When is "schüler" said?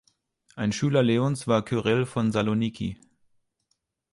0.71-1.03